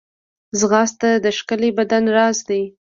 ځغاسته 0.59 1.09
د 1.23 1.25
ښکلي 1.37 1.69
بدن 1.77 2.03
راز 2.15 2.37
دی 2.49 2.63